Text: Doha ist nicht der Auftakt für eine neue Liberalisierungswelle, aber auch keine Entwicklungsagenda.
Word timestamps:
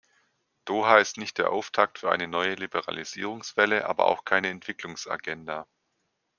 Doha 0.65 0.97
ist 0.97 1.17
nicht 1.19 1.37
der 1.37 1.51
Auftakt 1.51 1.99
für 1.99 2.09
eine 2.11 2.27
neue 2.27 2.55
Liberalisierungswelle, 2.55 3.85
aber 3.87 4.07
auch 4.07 4.25
keine 4.25 4.49
Entwicklungsagenda. 4.49 5.67